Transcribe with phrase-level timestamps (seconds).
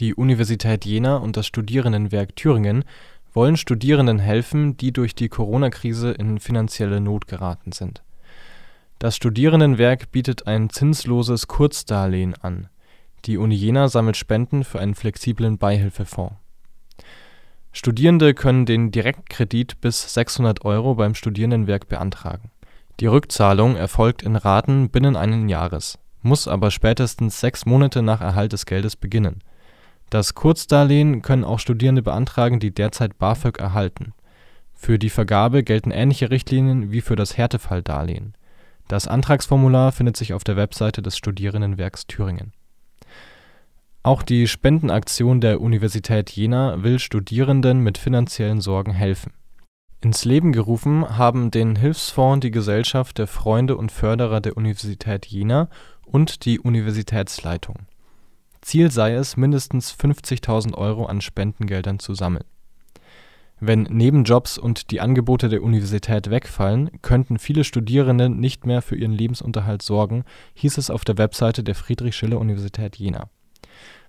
[0.00, 2.84] Die Universität Jena und das Studierendenwerk Thüringen
[3.34, 8.02] wollen Studierenden helfen, die durch die Corona-Krise in finanzielle Not geraten sind.
[8.98, 12.68] Das Studierendenwerk bietet ein zinsloses Kurzdarlehen an.
[13.26, 16.36] Die Uni Jena sammelt Spenden für einen flexiblen Beihilfefonds.
[17.70, 22.50] Studierende können den Direktkredit bis 600 Euro beim Studierendenwerk beantragen.
[23.00, 28.54] Die Rückzahlung erfolgt in Raten binnen einen Jahres, muss aber spätestens sechs Monate nach Erhalt
[28.54, 29.42] des Geldes beginnen
[30.10, 34.12] das Kurzdarlehen können auch Studierende beantragen, die derzeit BAföG erhalten.
[34.74, 38.34] Für die Vergabe gelten ähnliche Richtlinien wie für das Härtefalldarlehen.
[38.88, 42.52] Das Antragsformular findet sich auf der Webseite des Studierendenwerks Thüringen.
[44.02, 49.32] Auch die Spendenaktion der Universität Jena will Studierenden mit finanziellen Sorgen helfen.
[50.00, 55.68] Ins Leben gerufen haben den Hilfsfonds die Gesellschaft der Freunde und Förderer der Universität Jena
[56.04, 57.89] und die Universitätsleitung
[58.62, 62.44] Ziel sei es, mindestens 50.000 Euro an Spendengeldern zu sammeln.
[63.62, 69.12] Wenn Nebenjobs und die Angebote der Universität wegfallen, könnten viele Studierende nicht mehr für ihren
[69.12, 73.28] Lebensunterhalt sorgen, hieß es auf der Webseite der Friedrich-Schiller-Universität Jena.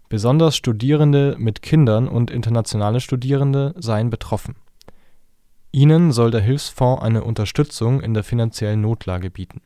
[0.08, 4.56] Besonders Studierende mit Kindern und internationale Studierende seien betroffen.
[5.74, 9.62] Ihnen soll der Hilfsfonds eine Unterstützung in der finanziellen Notlage bieten.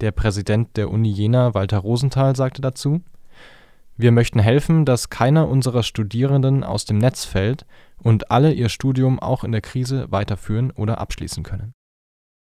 [0.00, 3.02] Der Präsident der Uni Jena, Walter Rosenthal, sagte dazu
[3.96, 7.64] wir möchten helfen, dass keiner unserer Studierenden aus dem Netz fällt
[8.02, 11.74] und alle ihr Studium auch in der Krise weiterführen oder abschließen können